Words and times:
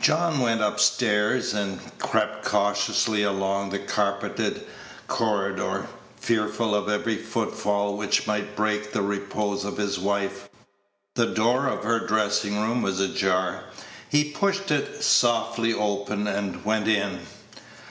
John 0.00 0.40
went 0.40 0.62
up 0.62 0.80
stairs, 0.80 1.52
and 1.52 1.78
crept 1.98 2.42
cautiously 2.42 3.22
along 3.22 3.68
the 3.68 3.78
carpeted 3.78 4.64
corridor, 5.08 5.88
fearful 6.18 6.74
of 6.74 6.88
every 6.88 7.18
footfall 7.18 7.94
which 7.94 8.26
might 8.26 8.56
break 8.56 8.94
the 8.94 9.02
repose 9.02 9.66
of 9.66 9.76
his 9.76 9.98
wife. 9.98 10.48
The 11.16 11.26
door 11.26 11.66
of 11.66 11.84
her 11.84 12.00
dressing 12.06 12.60
room 12.62 12.80
was 12.80 12.98
ajar; 12.98 13.64
he 14.08 14.24
pushed 14.30 14.70
it 14.70 15.04
softly 15.04 15.74
open, 15.74 16.26
and 16.26 16.64
went 16.64 16.88
in. 16.88 17.20